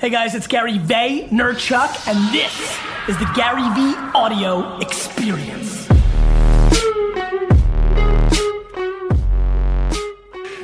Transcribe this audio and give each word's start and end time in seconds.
Hey 0.00 0.08
guys, 0.08 0.34
it's 0.34 0.46
Gary 0.46 0.78
Vaynerchuk, 0.78 2.08
and 2.08 2.34
this 2.34 2.78
is 3.06 3.18
the 3.18 3.30
Gary 3.36 3.68
V 3.74 3.94
Audio 4.14 4.78
Experience. 4.78 5.86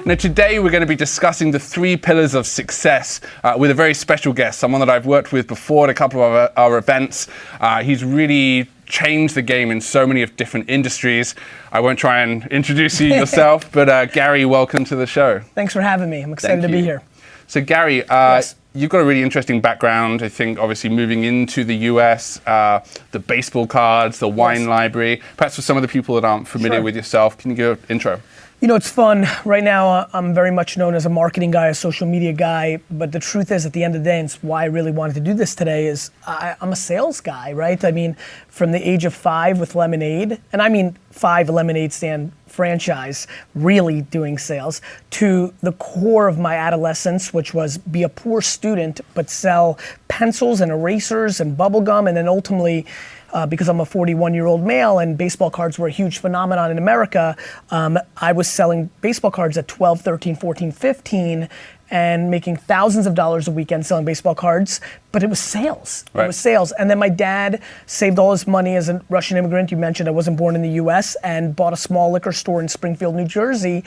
Now, 0.06 0.14
today 0.14 0.58
we're 0.58 0.70
going 0.70 0.80
to 0.80 0.86
be 0.86 0.96
discussing 0.96 1.50
the 1.50 1.58
three 1.58 1.98
pillars 1.98 2.32
of 2.32 2.46
success 2.46 3.20
uh, 3.44 3.56
with 3.58 3.70
a 3.70 3.74
very 3.74 3.92
special 3.92 4.32
guest, 4.32 4.58
someone 4.58 4.80
that 4.80 4.88
I've 4.88 5.04
worked 5.04 5.32
with 5.32 5.46
before 5.46 5.84
at 5.84 5.90
a 5.90 5.94
couple 5.94 6.22
of 6.22 6.32
our, 6.32 6.52
our 6.56 6.78
events. 6.78 7.28
Uh, 7.60 7.82
he's 7.82 8.02
really 8.02 8.66
changed 8.86 9.34
the 9.34 9.42
game 9.42 9.70
in 9.70 9.82
so 9.82 10.06
many 10.06 10.22
of 10.22 10.34
different 10.36 10.70
industries. 10.70 11.34
I 11.72 11.80
won't 11.80 11.98
try 11.98 12.22
and 12.22 12.46
introduce 12.46 12.98
you 13.02 13.08
yourself, 13.14 13.70
but 13.70 13.90
uh, 13.90 14.06
Gary, 14.06 14.46
welcome 14.46 14.86
to 14.86 14.96
the 14.96 15.06
show. 15.06 15.40
Thanks 15.54 15.74
for 15.74 15.82
having 15.82 16.08
me. 16.08 16.22
I'm 16.22 16.32
excited 16.32 16.62
Thank 16.62 16.72
to 16.72 16.78
be 16.78 16.82
here. 16.82 17.02
So, 17.46 17.60
Gary, 17.60 18.02
uh, 18.08 18.36
Yes. 18.36 18.56
you've 18.74 18.90
got 18.90 19.00
a 19.00 19.04
really 19.04 19.22
interesting 19.22 19.60
background. 19.60 20.22
I 20.22 20.28
think, 20.28 20.58
obviously, 20.58 20.90
moving 20.90 21.24
into 21.24 21.64
the 21.64 21.76
US, 21.92 22.40
uh, 22.46 22.80
the 23.12 23.18
baseball 23.18 23.66
cards, 23.66 24.18
the 24.18 24.28
wine 24.28 24.60
Yes. 24.60 24.68
library. 24.68 25.20
Perhaps 25.36 25.56
for 25.56 25.62
some 25.62 25.76
of 25.76 25.82
the 25.82 25.88
people 25.88 26.14
that 26.16 26.24
aren't 26.24 26.48
familiar 26.48 26.78
Sure. 26.78 26.84
with 26.84 26.96
yourself, 26.96 27.38
can 27.38 27.50
you 27.52 27.56
give 27.56 27.70
an 27.70 27.78
intro? 27.88 28.20
You 28.58 28.68
know, 28.68 28.74
it's 28.74 28.90
fun. 28.90 29.26
Right 29.44 29.62
now, 29.62 29.88
uh, 29.90 30.08
I'm 30.14 30.32
very 30.32 30.50
much 30.50 30.78
known 30.78 30.94
as 30.94 31.04
a 31.04 31.10
marketing 31.10 31.50
guy, 31.50 31.66
a 31.66 31.74
social 31.74 32.06
media 32.06 32.32
guy. 32.32 32.80
But 32.90 33.12
the 33.12 33.20
truth 33.20 33.52
is, 33.52 33.66
at 33.66 33.74
the 33.74 33.84
end 33.84 33.94
of 33.94 34.02
the 34.02 34.08
day, 34.08 34.18
and 34.18 34.24
it's 34.24 34.42
why 34.42 34.62
I 34.62 34.66
really 34.66 34.92
wanted 34.92 35.12
to 35.16 35.20
do 35.20 35.34
this 35.34 35.54
today, 35.54 35.88
is 35.88 36.10
I, 36.26 36.56
I'm 36.62 36.72
a 36.72 36.76
sales 36.76 37.20
guy, 37.20 37.52
right? 37.52 37.84
I 37.84 37.90
mean, 37.90 38.16
from 38.48 38.72
the 38.72 38.78
age 38.78 39.04
of 39.04 39.12
five 39.12 39.60
with 39.60 39.74
Lemonade, 39.74 40.40
and 40.54 40.62
I 40.62 40.70
mean 40.70 40.96
five 41.10 41.50
Lemonade 41.50 41.92
stand 41.92 42.32
franchise, 42.46 43.26
really 43.54 44.00
doing 44.00 44.38
sales, 44.38 44.80
to 45.10 45.52
the 45.60 45.72
core 45.72 46.26
of 46.26 46.38
my 46.38 46.54
adolescence, 46.54 47.34
which 47.34 47.52
was 47.52 47.76
be 47.76 48.04
a 48.04 48.08
poor 48.08 48.40
student, 48.40 49.02
but 49.12 49.28
sell 49.28 49.78
pencils 50.08 50.62
and 50.62 50.72
erasers 50.72 51.40
and 51.40 51.58
bubble 51.58 51.82
gum, 51.82 52.06
and 52.06 52.16
then 52.16 52.26
ultimately, 52.26 52.86
uh, 53.36 53.44
because 53.44 53.68
I'm 53.68 53.80
a 53.80 53.84
41 53.84 54.32
year 54.32 54.46
old 54.46 54.62
male 54.62 54.98
and 54.98 55.18
baseball 55.18 55.50
cards 55.50 55.78
were 55.78 55.88
a 55.88 55.90
huge 55.90 56.18
phenomenon 56.18 56.70
in 56.70 56.78
America, 56.78 57.36
um, 57.70 57.98
I 58.16 58.32
was 58.32 58.48
selling 58.48 58.88
baseball 59.02 59.30
cards 59.30 59.58
at 59.58 59.68
12, 59.68 60.00
13, 60.00 60.36
14, 60.36 60.72
15 60.72 61.48
and 61.90 62.30
making 62.30 62.56
thousands 62.56 63.06
of 63.06 63.14
dollars 63.14 63.46
a 63.46 63.50
weekend 63.50 63.84
selling 63.84 64.06
baseball 64.06 64.34
cards, 64.34 64.80
but 65.12 65.22
it 65.22 65.28
was 65.28 65.38
sales. 65.38 66.06
It 66.24 66.28
was 66.28 66.36
sales. 66.36 66.72
And 66.72 66.88
then 66.90 66.98
my 66.98 67.10
dad 67.10 67.62
saved 67.84 68.18
all 68.18 68.32
his 68.32 68.46
money 68.46 68.74
as 68.74 68.88
a 68.88 69.04
Russian 69.10 69.36
immigrant. 69.36 69.70
You 69.70 69.76
mentioned 69.76 70.08
I 70.08 70.12
wasn't 70.12 70.38
born 70.38 70.56
in 70.56 70.62
the 70.62 70.70
US 70.82 71.14
and 71.22 71.54
bought 71.54 71.74
a 71.74 71.76
small 71.76 72.10
liquor 72.10 72.32
store 72.32 72.62
in 72.62 72.68
Springfield, 72.68 73.14
New 73.14 73.26
Jersey. 73.26 73.84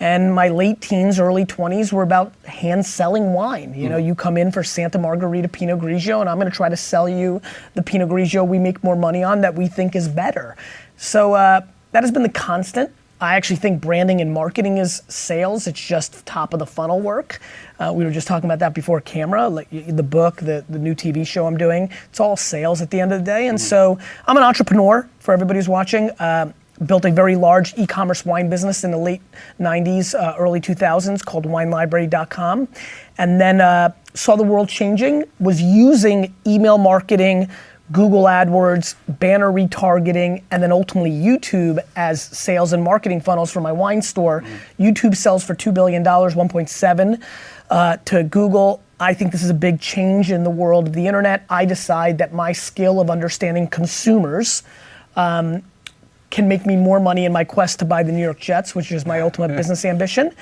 And 0.00 0.34
my 0.34 0.48
late 0.48 0.80
teens, 0.80 1.20
early 1.20 1.44
20s 1.44 1.92
were 1.92 2.02
about 2.02 2.32
hand 2.44 2.84
selling 2.84 3.32
wine. 3.32 3.74
You 3.74 3.88
know, 3.88 3.96
you 3.96 4.14
come 4.14 4.36
in 4.36 4.50
for 4.50 4.64
Santa 4.64 4.98
Margherita 4.98 5.48
Pinot 5.48 5.78
Grigio, 5.78 6.20
and 6.20 6.28
I'm 6.28 6.38
gonna 6.38 6.50
try 6.50 6.68
to 6.68 6.76
sell 6.76 7.08
you 7.08 7.40
the 7.74 7.82
Pinot 7.82 8.08
Grigio 8.08 8.46
we 8.46 8.58
make 8.58 8.82
more 8.82 8.96
money 8.96 9.22
on 9.22 9.40
that 9.42 9.54
we 9.54 9.68
think 9.68 9.94
is 9.94 10.08
better. 10.08 10.56
So 10.96 11.34
uh, 11.34 11.60
that 11.92 12.02
has 12.02 12.10
been 12.10 12.24
the 12.24 12.28
constant. 12.28 12.90
I 13.20 13.36
actually 13.36 13.56
think 13.56 13.80
branding 13.80 14.20
and 14.20 14.32
marketing 14.32 14.78
is 14.78 15.02
sales. 15.08 15.66
It's 15.66 15.80
just 15.80 16.26
top 16.26 16.52
of 16.52 16.58
the 16.58 16.66
funnel 16.66 17.00
work. 17.00 17.40
Uh, 17.78 17.92
we 17.94 18.04
were 18.04 18.10
just 18.10 18.26
talking 18.26 18.48
about 18.48 18.58
that 18.58 18.74
before 18.74 19.00
camera. 19.00 19.48
Like 19.48 19.68
the 19.70 20.02
book, 20.02 20.36
the, 20.36 20.64
the 20.68 20.78
new 20.78 20.94
TV 20.94 21.26
show 21.26 21.46
I'm 21.46 21.56
doing, 21.56 21.90
it's 22.10 22.20
all 22.20 22.36
sales 22.36 22.82
at 22.82 22.90
the 22.90 23.00
end 23.00 23.12
of 23.12 23.20
the 23.20 23.24
day. 23.24 23.46
And 23.46 23.60
so 23.60 23.98
I'm 24.26 24.36
an 24.36 24.42
entrepreneur 24.42 25.08
for 25.20 25.32
everybody 25.32 25.58
who's 25.58 25.68
watching. 25.68 26.10
Uh, 26.10 26.52
built 26.86 27.04
a 27.04 27.10
very 27.10 27.36
large 27.36 27.76
e-commerce 27.76 28.24
wine 28.26 28.48
business 28.50 28.84
in 28.84 28.90
the 28.90 28.98
late 28.98 29.22
90s, 29.60 30.14
uh, 30.14 30.34
early 30.38 30.60
2000s 30.60 31.24
called 31.24 31.44
winelibrary.com. 31.44 32.68
And 33.18 33.40
then 33.40 33.60
uh, 33.60 33.92
saw 34.14 34.36
the 34.36 34.42
world 34.42 34.68
changing, 34.68 35.24
was 35.38 35.62
using 35.62 36.34
email 36.46 36.78
marketing, 36.78 37.48
Google 37.92 38.24
AdWords, 38.24 38.96
banner 39.08 39.52
retargeting, 39.52 40.42
and 40.50 40.62
then 40.62 40.72
ultimately 40.72 41.10
YouTube 41.10 41.78
as 41.96 42.22
sales 42.22 42.72
and 42.72 42.82
marketing 42.82 43.20
funnels 43.20 43.50
for 43.50 43.60
my 43.60 43.72
wine 43.72 44.00
store. 44.00 44.42
YouTube 44.78 45.14
sells 45.16 45.44
for 45.44 45.54
$2 45.54 45.72
billion, 45.72 46.02
1.7 46.02 47.22
uh, 47.70 47.96
to 48.04 48.22
Google. 48.24 48.82
I 48.98 49.12
think 49.12 49.32
this 49.32 49.42
is 49.42 49.50
a 49.50 49.54
big 49.54 49.80
change 49.80 50.30
in 50.30 50.44
the 50.44 50.50
world 50.50 50.86
of 50.86 50.94
the 50.94 51.06
internet. 51.06 51.44
I 51.50 51.66
decide 51.66 52.18
that 52.18 52.32
my 52.32 52.52
skill 52.52 53.00
of 53.00 53.10
understanding 53.10 53.68
consumers 53.68 54.62
um, 55.16 55.62
can 56.34 56.48
make 56.48 56.66
me 56.66 56.74
more 56.74 56.98
money 56.98 57.24
in 57.24 57.32
my 57.32 57.44
quest 57.44 57.78
to 57.78 57.84
buy 57.84 58.02
the 58.02 58.10
New 58.10 58.22
York 58.22 58.40
Jets, 58.40 58.74
which 58.74 58.90
is 58.90 59.06
my 59.06 59.20
ultimate 59.20 59.56
business 59.56 59.84
ambition. 59.84 60.32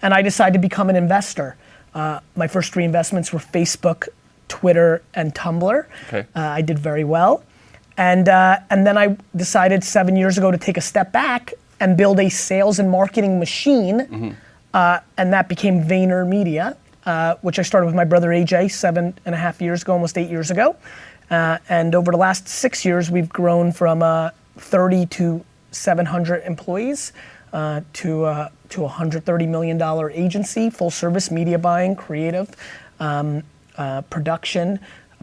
And 0.00 0.14
I 0.14 0.22
decided 0.22 0.54
to 0.54 0.58
become 0.58 0.88
an 0.88 0.96
investor. 0.96 1.56
Uh, 1.94 2.20
my 2.36 2.48
first 2.48 2.72
three 2.72 2.84
investments 2.84 3.34
were 3.34 3.38
Facebook, 3.38 4.08
Twitter, 4.48 5.02
and 5.12 5.34
Tumblr. 5.34 5.84
Okay. 6.08 6.26
Uh, 6.34 6.40
I 6.40 6.62
did 6.62 6.78
very 6.78 7.04
well. 7.04 7.44
And, 7.98 8.30
uh, 8.30 8.60
and 8.70 8.86
then 8.86 8.96
I 8.96 9.18
decided 9.36 9.84
seven 9.84 10.16
years 10.16 10.38
ago 10.38 10.50
to 10.50 10.56
take 10.56 10.78
a 10.78 10.80
step 10.80 11.12
back 11.12 11.52
and 11.80 11.98
build 11.98 12.18
a 12.18 12.30
sales 12.30 12.78
and 12.78 12.90
marketing 12.90 13.38
machine. 13.38 14.34
Uh, 14.72 15.00
and 15.18 15.34
that 15.34 15.50
became 15.50 15.84
Vayner 15.84 16.26
Media, 16.26 16.78
uh, 17.04 17.34
which 17.42 17.58
I 17.58 17.62
started 17.62 17.84
with 17.84 17.94
my 17.94 18.04
brother 18.04 18.28
AJ 18.28 18.70
seven 18.70 19.12
and 19.26 19.34
a 19.34 19.38
half 19.38 19.60
years 19.60 19.82
ago, 19.82 19.92
almost 19.92 20.16
eight 20.16 20.30
years 20.30 20.50
ago. 20.50 20.76
Uh, 21.30 21.58
and 21.68 21.94
over 21.94 22.10
the 22.10 22.16
last 22.16 22.48
six 22.48 22.86
years, 22.86 23.10
we've 23.10 23.28
grown 23.28 23.70
from 23.70 24.02
uh, 24.02 24.30
30 24.56 25.06
to 25.06 25.44
700 25.70 26.42
employees 26.44 27.12
uh, 27.52 27.80
to, 27.94 28.24
uh, 28.24 28.48
to 28.70 28.84
a 28.84 28.88
$130 28.88 29.48
million 29.48 29.80
agency, 30.12 30.70
full 30.70 30.90
service 30.90 31.30
media 31.30 31.58
buying, 31.58 31.94
creative, 31.94 32.54
um, 33.00 33.42
uh, 33.76 34.02
production, 34.02 34.78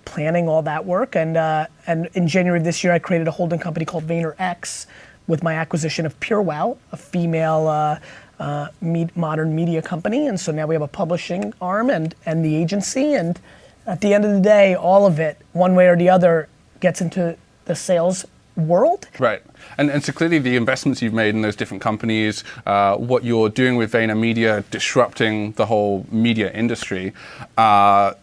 planning, 0.05 0.47
all 0.47 0.61
that 0.61 0.85
work. 0.85 1.15
And, 1.15 1.37
uh, 1.37 1.67
and 1.87 2.07
in 2.13 2.27
January 2.27 2.59
of 2.59 2.65
this 2.65 2.83
year, 2.83 2.93
I 2.93 2.99
created 2.99 3.27
a 3.27 3.31
holding 3.31 3.59
company 3.59 3.85
called 3.85 4.05
VaynerX 4.05 4.85
with 5.27 5.43
my 5.43 5.53
acquisition 5.53 6.05
of 6.05 6.19
PureWow, 6.19 6.77
a 6.91 6.97
female 6.97 7.67
uh, 7.67 7.99
uh, 8.39 8.69
me- 8.81 9.09
modern 9.15 9.55
media 9.55 9.81
company. 9.81 10.27
And 10.27 10.39
so 10.39 10.51
now 10.51 10.65
we 10.65 10.75
have 10.75 10.81
a 10.81 10.87
publishing 10.87 11.53
arm 11.61 11.89
and, 11.89 12.15
and 12.25 12.43
the 12.43 12.55
agency. 12.55 13.13
And 13.13 13.39
at 13.85 14.01
the 14.01 14.13
end 14.13 14.25
of 14.25 14.31
the 14.31 14.41
day, 14.41 14.75
all 14.75 15.05
of 15.05 15.19
it, 15.19 15.37
one 15.53 15.75
way 15.75 15.87
or 15.87 15.95
the 15.95 16.09
other, 16.09 16.49
gets 16.79 17.01
into 17.01 17.37
the 17.65 17.75
sales 17.75 18.25
world. 18.59 19.07
Right. 19.19 19.41
And, 19.77 19.89
and 19.89 20.03
so 20.03 20.13
clearly 20.13 20.39
the 20.39 20.55
investments 20.55 21.01
you've 21.01 21.13
made 21.13 21.35
in 21.35 21.41
those 21.41 21.55
different 21.55 21.81
companies, 21.83 22.43
uh, 22.65 22.95
what 22.97 23.23
you're 23.23 23.49
doing 23.49 23.75
with 23.75 23.91
Vayner 23.91 24.17
Media, 24.17 24.63
disrupting 24.71 25.53
the 25.53 25.65
whole 25.65 26.05
media 26.11 26.51
industry, 26.51 27.13
uh, 27.57 28.13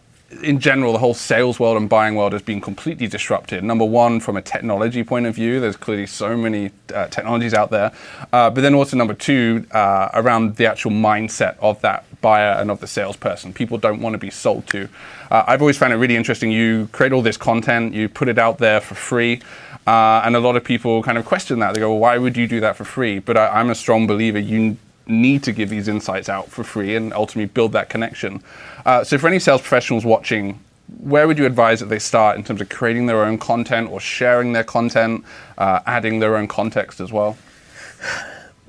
in 0.41 0.59
general, 0.59 0.91
the 0.91 0.99
whole 0.99 1.13
sales 1.13 1.59
world 1.59 1.77
and 1.77 1.87
buying 1.87 2.15
world 2.15 2.33
has 2.33 2.41
been 2.41 2.59
completely 2.59 3.07
disrupted. 3.07 3.63
Number 3.63 3.85
one, 3.85 4.19
from 4.19 4.35
a 4.35 4.41
technology 4.41 5.03
point 5.03 5.25
of 5.25 5.35
view, 5.35 5.59
there's 5.59 5.77
clearly 5.77 6.05
so 6.05 6.35
many 6.35 6.71
uh, 6.93 7.07
technologies 7.07 7.53
out 7.53 7.69
there. 7.69 7.91
Uh, 8.33 8.49
but 8.49 8.61
then 8.61 8.75
also, 8.75 8.97
number 8.97 9.13
two, 9.13 9.65
uh, 9.71 10.09
around 10.13 10.57
the 10.57 10.65
actual 10.65 10.91
mindset 10.91 11.55
of 11.59 11.79
that 11.81 12.03
buyer 12.21 12.59
and 12.59 12.69
of 12.69 12.81
the 12.81 12.87
salesperson. 12.87 13.53
People 13.53 13.77
don't 13.77 14.01
want 14.01 14.13
to 14.15 14.17
be 14.17 14.29
sold 14.29 14.67
to. 14.67 14.89
Uh, 15.31 15.43
I've 15.47 15.61
always 15.61 15.77
found 15.77 15.93
it 15.93 15.97
really 15.97 16.15
interesting. 16.15 16.51
You 16.51 16.89
create 16.91 17.13
all 17.13 17.21
this 17.21 17.37
content, 17.37 17.93
you 17.93 18.09
put 18.09 18.27
it 18.27 18.37
out 18.37 18.57
there 18.57 18.81
for 18.81 18.95
free. 18.95 19.41
Uh, 19.87 20.21
and 20.25 20.35
a 20.35 20.39
lot 20.39 20.57
of 20.57 20.63
people 20.63 21.01
kind 21.01 21.17
of 21.17 21.25
question 21.25 21.59
that. 21.59 21.73
They 21.73 21.79
go, 21.79 21.89
well, 21.89 21.99
why 21.99 22.17
would 22.17 22.35
you 22.35 22.47
do 22.47 22.59
that 22.59 22.75
for 22.75 22.83
free? 22.83 23.19
But 23.19 23.37
I, 23.37 23.47
I'm 23.47 23.69
a 23.69 23.75
strong 23.75 24.05
believer 24.05 24.37
you 24.37 24.77
need 25.07 25.43
to 25.43 25.53
give 25.53 25.69
these 25.69 25.87
insights 25.87 26.27
out 26.27 26.49
for 26.49 26.65
free 26.65 26.95
and 26.95 27.13
ultimately 27.13 27.45
build 27.45 27.71
that 27.71 27.89
connection. 27.89 28.43
Uh, 28.85 29.03
so, 29.03 29.17
for 29.17 29.27
any 29.27 29.39
sales 29.39 29.61
professionals 29.61 30.03
watching, 30.03 30.59
where 30.99 31.25
would 31.25 31.37
you 31.37 31.45
advise 31.45 31.79
that 31.79 31.85
they 31.85 31.99
start 31.99 32.37
in 32.37 32.43
terms 32.43 32.59
of 32.59 32.67
creating 32.67 33.05
their 33.05 33.23
own 33.23 33.37
content 33.37 33.89
or 33.89 34.01
sharing 34.01 34.51
their 34.51 34.65
content, 34.65 35.23
uh, 35.57 35.79
adding 35.85 36.19
their 36.19 36.35
own 36.35 36.47
context 36.47 36.99
as 36.99 37.11
well? 37.11 37.37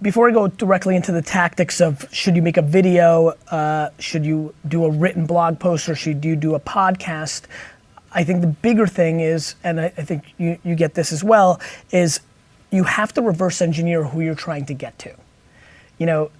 before 0.00 0.28
I 0.28 0.32
go 0.32 0.48
directly 0.48 0.94
into 0.94 1.12
the 1.12 1.22
tactics 1.22 1.80
of 1.80 2.06
should 2.14 2.36
you 2.36 2.42
make 2.42 2.56
a 2.56 2.62
video, 2.62 3.34
uh, 3.50 3.90
should 3.98 4.24
you 4.24 4.54
do 4.66 4.84
a 4.84 4.90
written 4.90 5.26
blog 5.26 5.58
post, 5.58 5.88
or 5.88 5.94
should 5.94 6.24
you 6.24 6.36
do 6.36 6.54
a 6.54 6.60
podcast, 6.60 7.42
I 8.12 8.25
think 8.25 8.40
the 8.40 8.46
bigger 8.46 8.87
thing 8.87 9.20
is, 9.20 9.55
and 9.62 9.81
I, 9.81 9.87
I 9.96 10.02
think 10.02 10.34
you, 10.38 10.58
you 10.64 10.75
get 10.75 10.94
this 10.94 11.12
as 11.12 11.22
well, 11.22 11.60
is 11.90 12.20
you 12.70 12.84
have 12.84 13.12
to 13.14 13.22
reverse 13.22 13.60
engineer 13.62 14.05
who 14.05 14.20
you're 14.20 14.34
trying 14.34 14.66
to 14.66 14.75
get 14.75 14.99
to. 15.00 15.14
You 15.99 16.06
know, 16.06 16.31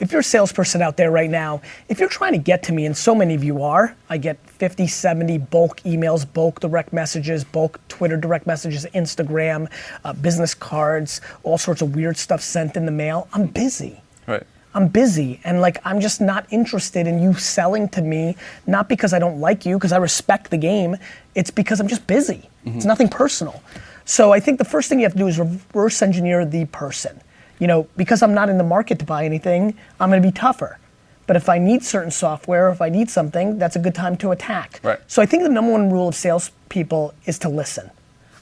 if 0.00 0.12
you're 0.12 0.20
a 0.20 0.24
salesperson 0.24 0.80
out 0.82 0.96
there 0.96 1.10
right 1.10 1.30
now, 1.30 1.60
if 1.88 2.00
you're 2.00 2.08
trying 2.08 2.32
to 2.32 2.38
get 2.38 2.62
to 2.64 2.72
me, 2.72 2.86
and 2.86 2.96
so 2.96 3.14
many 3.14 3.34
of 3.34 3.42
you 3.42 3.62
are, 3.62 3.96
I 4.08 4.18
get 4.18 4.38
50, 4.50 4.86
70 4.86 5.38
bulk 5.38 5.80
emails, 5.80 6.30
bulk 6.30 6.60
direct 6.60 6.92
messages, 6.92 7.44
bulk 7.44 7.80
Twitter 7.88 8.16
direct 8.16 8.46
messages, 8.46 8.86
Instagram, 8.94 9.70
uh, 10.04 10.12
business 10.12 10.54
cards, 10.54 11.20
all 11.42 11.58
sorts 11.58 11.82
of 11.82 11.94
weird 11.94 12.16
stuff 12.16 12.40
sent 12.40 12.76
in 12.76 12.86
the 12.86 12.92
mail. 12.92 13.28
I'm 13.32 13.46
busy. 13.46 14.00
Right. 14.26 14.44
I'm 14.74 14.88
busy 14.88 15.40
and 15.44 15.60
like 15.60 15.78
I'm 15.84 16.00
just 16.00 16.20
not 16.20 16.46
interested 16.50 17.06
in 17.06 17.20
you 17.22 17.34
selling 17.34 17.88
to 17.90 18.02
me, 18.02 18.36
not 18.66 18.88
because 18.88 19.12
I 19.12 19.18
don't 19.18 19.40
like 19.40 19.64
you, 19.64 19.76
because 19.76 19.92
I 19.92 19.96
respect 19.96 20.50
the 20.50 20.56
game. 20.56 20.96
It's 21.34 21.50
because 21.50 21.80
I'm 21.80 21.88
just 21.88 22.06
busy. 22.06 22.48
It's 22.64 22.76
mm-hmm. 22.76 22.88
nothing 22.88 23.08
personal. 23.08 23.62
So 24.04 24.32
I 24.32 24.40
think 24.40 24.58
the 24.58 24.64
first 24.64 24.88
thing 24.88 24.98
you 24.98 25.04
have 25.04 25.12
to 25.12 25.18
do 25.18 25.26
is 25.26 25.38
reverse 25.38 26.02
engineer 26.02 26.44
the 26.44 26.66
person. 26.66 27.20
You 27.58 27.66
know, 27.66 27.88
because 27.96 28.22
I'm 28.22 28.34
not 28.34 28.48
in 28.48 28.56
the 28.56 28.64
market 28.64 28.98
to 29.00 29.04
buy 29.04 29.24
anything, 29.24 29.74
I'm 29.98 30.10
gonna 30.10 30.22
be 30.22 30.32
tougher. 30.32 30.78
But 31.26 31.36
if 31.36 31.48
I 31.48 31.58
need 31.58 31.84
certain 31.84 32.10
software, 32.10 32.70
if 32.70 32.80
I 32.80 32.88
need 32.88 33.10
something, 33.10 33.58
that's 33.58 33.76
a 33.76 33.78
good 33.78 33.94
time 33.94 34.16
to 34.18 34.30
attack. 34.30 34.80
Right. 34.82 34.98
So 35.08 35.20
I 35.20 35.26
think 35.26 35.42
the 35.42 35.50
number 35.50 35.72
one 35.72 35.90
rule 35.90 36.08
of 36.08 36.14
salespeople 36.14 37.14
is 37.26 37.38
to 37.40 37.48
listen. 37.48 37.90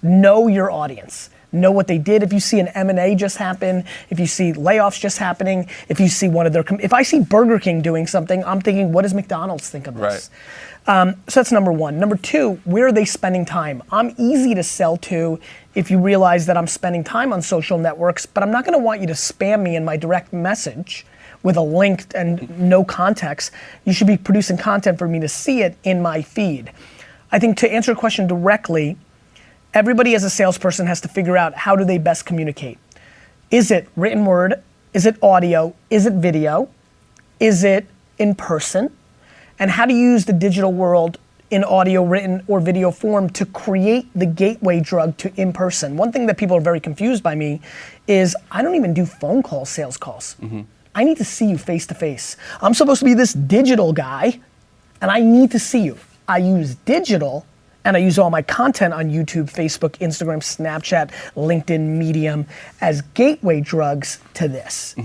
Know 0.03 0.47
your 0.47 0.71
audience. 0.71 1.31
Know 1.57 1.73
what 1.73 1.87
they 1.87 1.99
did. 1.99 2.23
If 2.23 2.33
you 2.33 2.41
see 2.41 2.61
an 2.61 2.69
M&A 2.69 3.15
just 3.15 3.39
happen, 3.39 3.85
if 4.11 4.21
you 4.21 4.27
see 4.27 4.53
layoffs 4.53 5.01
just 5.01 5.19
happening, 5.19 5.69
if 5.89 5.99
you 5.99 6.09
see 6.09 6.29
one 6.29 6.47
of 6.47 6.53
their, 6.53 6.65
if 6.81 6.93
I 6.93 7.03
see 7.03 7.21
Burger 7.21 7.59
King 7.59 7.81
doing 7.83 8.07
something, 8.07 8.45
I'm 8.45 8.61
thinking, 8.61 8.93
what 8.93 9.03
does 9.03 9.15
McDonald's 9.15 9.69
think 9.69 9.87
of 9.87 9.97
this? 9.97 10.31
Um, 10.87 11.17
so 11.27 11.41
that's 11.41 11.51
number 11.51 11.73
one. 11.73 11.99
Number 11.99 12.17
two, 12.17 12.61
where 12.65 12.87
are 12.87 12.93
they 12.93 13.05
spending 13.05 13.45
time? 13.45 13.83
I'm 13.91 14.15
easy 14.19 14.55
to 14.55 14.63
sell 14.63 14.97
to 14.99 15.41
if 15.75 15.91
you 15.91 15.99
realize 15.99 16.47
that 16.47 16.57
I'm 16.57 16.69
spending 16.69 17.03
time 17.03 17.33
on 17.33 17.43
social 17.43 17.77
networks, 17.77 18.25
but 18.25 18.43
I'm 18.43 18.53
not 18.53 18.65
going 18.65 18.79
to 18.79 18.83
want 18.83 19.01
you 19.01 19.07
to 19.09 19.13
spam 19.13 19.63
me 19.63 19.75
in 19.75 19.85
my 19.85 19.97
direct 19.97 20.33
message 20.33 21.05
with 21.43 21.57
a 21.57 21.63
link 21.63 22.05
and 22.15 22.49
no 22.59 22.85
context. 22.85 23.51
You 23.85 23.93
should 23.93 24.07
be 24.07 24.17
producing 24.17 24.59
content 24.59 24.99
for 24.99 25.09
me 25.09 25.19
to 25.21 25.29
see 25.29 25.63
it 25.63 25.77
in 25.83 26.01
my 26.03 26.23
feed. 26.23 26.73
I 27.33 27.39
think 27.39 27.57
to 27.59 27.73
answer 27.73 27.93
your 27.93 27.99
question 27.99 28.27
directly, 28.27 28.97
everybody 29.77 30.15
as 30.15 30.25
a 30.25 30.31
salesperson 30.31 30.87
has 30.87 31.03
to 31.03 31.09
figure 31.09 31.37
out 31.37 31.55
how 31.55 31.77
do 31.77 31.85
they 31.85 31.99
best 31.99 32.25
communicate. 32.25 32.79
Is 33.51 33.71
it 33.71 33.87
written 33.95 34.25
word? 34.25 34.63
Is 34.95 35.05
it 35.05 35.23
audio? 35.23 35.75
Is 35.91 36.07
it 36.07 36.15
video? 36.15 36.71
Is 37.39 37.63
it 37.63 37.87
in 38.19 38.35
person? 38.35 38.91
And 39.59 39.71
how 39.71 39.85
do 39.85 39.93
you 39.93 40.13
use 40.13 40.25
the 40.25 40.33
digital 40.33 40.73
world 40.73 41.19
in 41.51 41.63
audio, 41.63 42.03
written, 42.03 42.43
or 42.49 42.59
video 42.59 42.91
form 42.91 43.29
to 43.31 43.45
create 43.45 44.09
the 44.15 44.25
gateway 44.25 44.81
drug 44.81 45.19
to 45.19 45.31
in 45.39 45.53
person? 45.53 45.99
One 45.99 46.11
thing 46.11 46.25
that 46.27 46.39
people 46.39 46.57
are 46.57 46.63
very 46.63 46.81
confused 46.81 47.23
by 47.23 47.35
me 47.35 47.61
is 48.07 48.35
I 48.51 48.63
don't 48.63 48.77
even 48.77 48.95
do 48.95 49.05
phone 49.05 49.43
calls, 49.43 49.69
sales 49.69 49.99
calls. 49.99 50.37
Mm-hmm. 50.41 50.63
I 50.95 51.05
need 51.05 51.19
to 51.19 51.25
see 51.25 51.45
you 51.45 51.59
face 51.59 51.87
to 51.89 51.95
face. 51.95 52.39
I'm 52.63 52.73
supposed 52.73 53.01
to 53.01 53.05
be 53.05 53.13
this 53.13 53.35
digital 53.35 53.93
guy, 53.93 54.41
and 55.03 55.11
I 55.11 55.21
need 55.21 55.51
to 55.51 55.59
see 55.59 55.85
you. 55.85 55.99
I 56.27 56.39
use 56.39 56.77
digital 56.77 57.45
and 57.87 57.97
I 57.97 58.01
use 58.01 58.19
all 58.19 58.31
my 58.31 58.43
content 58.43 58.93
on 58.93 59.11
YouTube, 59.11 59.51
Facebook, 59.51 59.93
Instagram, 60.01 60.39
Snapchat, 60.39 61.11
LinkedIn, 61.37 61.81
Medium 61.81 62.45
as 62.81 63.01
gateway 63.15 63.61
drugs 63.61 64.19
to 64.35 64.49
this. 64.49 64.97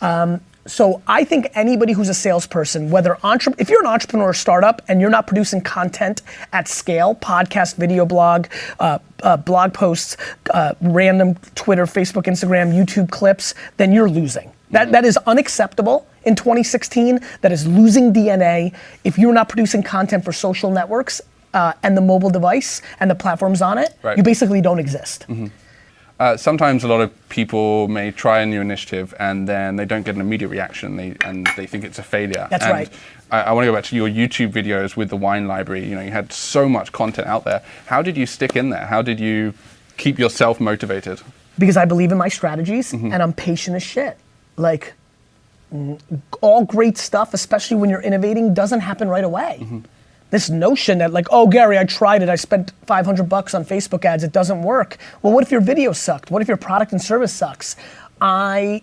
Um, 0.00 0.40
so 0.66 1.02
I 1.08 1.24
think 1.24 1.48
anybody 1.54 1.92
who's 1.92 2.08
a 2.08 2.14
salesperson, 2.14 2.90
whether 2.90 3.18
entre- 3.24 3.54
if 3.58 3.68
you're 3.68 3.80
an 3.80 3.88
entrepreneur 3.88 4.28
or 4.28 4.34
startup 4.34 4.80
and 4.86 5.00
you're 5.00 5.10
not 5.10 5.26
producing 5.26 5.60
content 5.60 6.22
at 6.52 6.68
scale, 6.68 7.16
podcast, 7.16 7.74
video 7.74 8.06
blog, 8.06 8.46
uh, 8.78 8.98
uh, 9.24 9.36
blog 9.36 9.74
posts, 9.74 10.16
uh, 10.54 10.74
random 10.82 11.34
Twitter, 11.56 11.84
Facebook, 11.84 12.24
Instagram, 12.24 12.72
YouTube 12.72 13.10
clips, 13.10 13.54
then 13.78 13.90
you're 13.90 14.08
losing. 14.08 14.52
That, 14.70 14.92
that 14.92 15.04
is 15.04 15.16
unacceptable 15.26 16.06
in 16.22 16.36
2016. 16.36 17.18
That 17.40 17.50
is 17.50 17.66
losing 17.66 18.12
DNA. 18.12 18.72
If 19.02 19.18
you're 19.18 19.34
not 19.34 19.48
producing 19.48 19.82
content 19.82 20.24
for 20.24 20.32
social 20.32 20.70
networks 20.70 21.20
uh, 21.54 21.72
and 21.82 21.96
the 21.96 22.00
mobile 22.00 22.30
device 22.30 22.82
and 23.00 23.10
the 23.10 23.14
platforms 23.14 23.60
on 23.62 23.78
it, 23.78 23.94
Right. 24.02 24.16
you 24.16 24.22
basically 24.22 24.60
don't 24.60 24.78
exist. 24.78 25.26
Uh, 26.18 26.36
sometimes 26.36 26.84
a 26.84 26.88
lot 26.88 27.00
of 27.00 27.10
people 27.30 27.88
may 27.88 28.10
try 28.10 28.40
a 28.40 28.46
new 28.46 28.60
initiative 28.60 29.14
and 29.18 29.48
then 29.48 29.76
they 29.76 29.86
don't 29.86 30.04
get 30.04 30.14
an 30.14 30.20
immediate 30.20 30.48
reaction 30.48 30.96
they, 30.96 31.16
and 31.24 31.48
they 31.56 31.66
think 31.66 31.82
it's 31.82 31.98
a 31.98 32.02
failure. 32.02 32.46
That's 32.50 32.64
and 32.64 32.72
right. 32.74 32.92
I, 33.30 33.40
I 33.42 33.52
want 33.52 33.64
to 33.64 33.70
go 33.70 33.74
back 33.74 33.84
to 33.84 33.96
your 33.96 34.08
YouTube 34.08 34.52
videos 34.52 34.96
with 34.96 35.08
the 35.08 35.16
wine 35.16 35.48
library. 35.48 35.86
You 35.88 35.94
know, 35.94 36.02
you 36.02 36.10
had 36.10 36.30
so 36.30 36.68
much 36.68 36.92
content 36.92 37.26
out 37.26 37.44
there. 37.44 37.62
How 37.86 38.02
did 38.02 38.18
you 38.18 38.26
stick 38.26 38.54
in 38.54 38.68
there? 38.68 38.84
How 38.86 39.00
did 39.00 39.18
you 39.18 39.54
keep 39.96 40.18
yourself 40.18 40.60
motivated? 40.60 41.20
because 41.58 41.76
I 41.76 41.84
believe 41.84 42.10
in 42.10 42.16
my 42.16 42.28
strategies 42.28 42.92
and 42.94 43.14
I'm 43.22 43.34
patient 43.34 43.76
as 43.76 43.82
shit. 43.82 44.16
Like, 44.56 44.94
all 46.40 46.64
great 46.64 46.96
stuff, 46.98 47.34
especially 47.34 47.76
when 47.76 47.90
you're 47.90 48.00
innovating, 48.02 48.54
doesn't 48.54 48.80
happen 48.80 49.08
right 49.08 49.24
away. 49.24 49.66
This 50.30 50.48
notion 50.48 50.98
that 50.98 51.12
like, 51.12 51.26
oh 51.30 51.46
Gary, 51.48 51.78
I 51.78 51.84
tried 51.84 52.22
it, 52.22 52.28
I 52.28 52.36
spent 52.36 52.72
500 52.86 53.24
bucks 53.28 53.54
on 53.54 53.64
Facebook 53.64 54.04
ads, 54.04 54.22
it 54.22 54.32
doesn't 54.32 54.62
work. 54.62 54.96
Well, 55.22 55.32
what 55.32 55.42
if 55.42 55.50
your 55.50 55.60
video 55.60 55.92
sucked? 55.92 56.30
What 56.30 56.40
if 56.40 56.48
your 56.48 56.56
product 56.56 56.92
and 56.92 57.02
service 57.02 57.32
sucks? 57.32 57.76
I, 58.20 58.82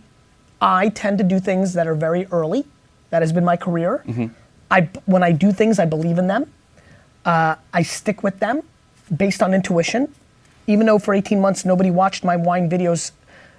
I 0.61 0.89
tend 0.89 1.17
to 1.19 1.23
do 1.23 1.39
things 1.39 1.73
that 1.73 1.87
are 1.87 1.95
very 1.95 2.25
early. 2.31 2.65
That 3.09 3.21
has 3.21 3.31
been 3.31 3.45
my 3.45 3.55
career. 3.55 4.03
I, 4.69 4.89
when 5.05 5.23
I 5.23 5.31
do 5.31 5.53
things, 5.53 5.79
I 5.79 5.85
believe 5.85 6.17
in 6.17 6.27
them. 6.27 6.51
Uh, 7.23 7.55
I 7.73 7.83
stick 7.83 8.23
with 8.23 8.39
them 8.39 8.61
based 9.15 9.41
on 9.41 9.53
intuition. 9.53 10.13
Even 10.67 10.85
though 10.85 10.99
for 10.99 11.13
18 11.13 11.39
months 11.39 11.63
nobody 11.63 11.89
watched 11.89 12.25
my 12.25 12.35
wine 12.35 12.69
videos 12.69 13.11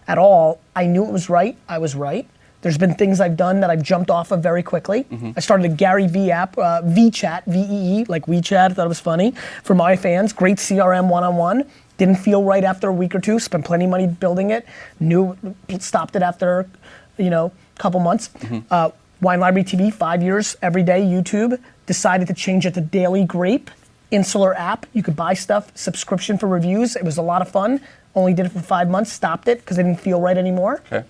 at 0.06 0.18
all, 0.18 0.60
I 0.76 0.86
knew 0.86 1.04
it 1.04 1.10
was 1.12 1.30
right. 1.30 1.56
I 1.66 1.78
was 1.78 1.94
right. 1.94 2.28
There's 2.60 2.78
been 2.78 2.94
things 2.94 3.20
I've 3.20 3.36
done 3.36 3.60
that 3.60 3.70
I've 3.70 3.82
jumped 3.82 4.10
off 4.10 4.32
of 4.32 4.42
very 4.42 4.62
quickly. 4.62 5.06
I 5.36 5.40
started 5.40 5.70
a 5.70 5.74
Gary 5.74 6.08
V 6.08 6.30
app, 6.30 6.58
uh, 6.58 6.82
VChat, 6.82 7.44
V-E-E, 7.46 8.04
like 8.08 8.26
WeChat. 8.26 8.70
I 8.70 8.74
thought 8.74 8.86
it 8.86 8.88
was 8.88 9.00
funny 9.00 9.32
for 9.62 9.74
my 9.74 9.94
fans. 9.96 10.32
Great 10.32 10.56
CRM 10.58 11.08
one-on-one. 11.08 11.64
Didn't 11.98 12.16
feel 12.16 12.42
right 12.42 12.64
after 12.64 12.88
a 12.88 12.92
week 12.92 13.14
or 13.14 13.20
two. 13.20 13.38
Spent 13.38 13.64
plenty 13.64 13.84
of 13.84 13.90
money 13.90 14.06
building 14.06 14.50
it. 14.50 14.66
Knew, 14.98 15.36
stopped 15.78 16.16
it 16.16 16.22
after, 16.22 16.68
you 17.16 17.30
know, 17.30 17.52
a 17.76 17.78
couple 17.80 18.00
months. 18.00 18.30
Uh, 18.70 18.90
Wine 19.20 19.40
Library 19.40 19.64
TV, 19.64 19.92
five 19.92 20.22
years 20.22 20.56
every 20.62 20.82
day. 20.82 21.00
YouTube 21.02 21.58
decided 21.86 22.26
to 22.28 22.34
change 22.34 22.66
it 22.66 22.74
to 22.74 22.80
Daily 22.80 23.24
Grape 23.24 23.70
insular 24.10 24.54
app. 24.56 24.86
You 24.92 25.02
could 25.02 25.16
buy 25.16 25.34
stuff, 25.34 25.70
subscription 25.76 26.38
for 26.38 26.48
reviews. 26.48 26.96
It 26.96 27.04
was 27.04 27.18
a 27.18 27.22
lot 27.22 27.42
of 27.42 27.48
fun. 27.48 27.80
Only 28.14 28.32
did 28.32 28.46
it 28.46 28.52
for 28.52 28.60
five 28.60 28.88
months, 28.88 29.12
stopped 29.12 29.48
it 29.48 29.58
because 29.58 29.78
it 29.78 29.82
didn't 29.84 30.00
feel 30.00 30.20
right 30.20 30.36
anymore. 30.36 30.82
Okay. 30.90 31.04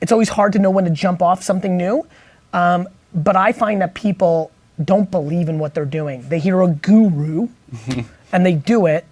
It's 0.00 0.12
always 0.12 0.28
hard 0.28 0.52
to 0.54 0.58
know 0.58 0.70
when 0.70 0.84
to 0.84 0.90
jump 0.90 1.22
off 1.22 1.42
something 1.42 1.76
new. 1.76 2.06
Um, 2.52 2.88
but 3.14 3.36
I 3.36 3.52
find 3.52 3.80
that 3.80 3.94
people 3.94 4.50
don't 4.84 5.10
believe 5.10 5.48
in 5.48 5.58
what 5.58 5.74
they're 5.74 5.84
doing. 5.84 6.28
They 6.28 6.38
hear 6.38 6.60
a 6.62 6.68
guru 6.68 7.48
and 8.32 8.44
they 8.44 8.54
do 8.54 8.86
it 8.86 9.06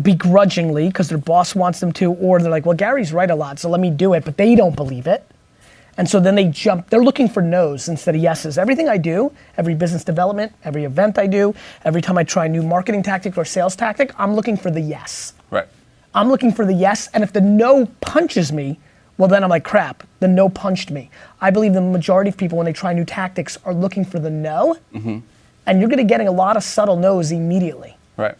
begrudgingly 0.00 0.88
because 0.88 1.08
their 1.08 1.18
boss 1.18 1.54
wants 1.54 1.80
them 1.80 1.92
to, 1.92 2.12
or 2.12 2.40
they're 2.40 2.50
like, 2.50 2.64
well, 2.64 2.76
Gary's 2.76 3.12
right 3.12 3.30
a 3.30 3.34
lot, 3.34 3.58
so 3.58 3.68
let 3.68 3.80
me 3.80 3.90
do 3.90 4.14
it, 4.14 4.24
but 4.24 4.36
they 4.36 4.54
don't 4.54 4.76
believe 4.76 5.06
it. 5.06 5.26
And 5.96 6.08
so 6.08 6.20
then 6.20 6.34
they 6.34 6.46
jump, 6.46 6.88
they're 6.88 7.02
looking 7.02 7.28
for 7.28 7.42
no's 7.42 7.88
instead 7.88 8.14
of 8.14 8.22
yeses. 8.22 8.56
Everything 8.56 8.88
I 8.88 8.96
do, 8.96 9.32
every 9.58 9.74
business 9.74 10.04
development, 10.04 10.52
every 10.64 10.84
event 10.84 11.18
I 11.18 11.26
do, 11.26 11.54
every 11.84 12.00
time 12.00 12.16
I 12.16 12.24
try 12.24 12.46
a 12.46 12.48
new 12.48 12.62
marketing 12.62 13.02
tactic 13.02 13.36
or 13.36 13.44
sales 13.44 13.76
tactic, 13.76 14.12
I'm 14.18 14.34
looking 14.34 14.56
for 14.56 14.70
the 14.70 14.80
yes. 14.80 15.34
Right. 15.50 15.66
I'm 16.14 16.28
looking 16.28 16.52
for 16.52 16.64
the 16.64 16.72
yes, 16.72 17.08
and 17.12 17.22
if 17.22 17.32
the 17.32 17.40
no 17.40 17.86
punches 18.00 18.52
me, 18.52 18.78
well, 19.20 19.28
then 19.28 19.44
I'm 19.44 19.50
like, 19.50 19.64
crap, 19.64 20.02
the 20.20 20.28
no 20.28 20.48
punched 20.48 20.90
me. 20.90 21.10
I 21.42 21.50
believe 21.50 21.74
the 21.74 21.82
majority 21.82 22.30
of 22.30 22.38
people, 22.38 22.56
when 22.56 22.64
they 22.64 22.72
try 22.72 22.94
new 22.94 23.04
tactics, 23.04 23.58
are 23.66 23.74
looking 23.74 24.02
for 24.02 24.18
the 24.18 24.30
no, 24.30 24.78
mm-hmm. 24.94 25.18
and 25.66 25.78
you're 25.78 25.90
gonna 25.90 26.04
getting 26.04 26.26
a 26.26 26.32
lot 26.32 26.56
of 26.56 26.64
subtle 26.64 26.96
no's 26.96 27.30
immediately. 27.30 27.98
Right. 28.16 28.34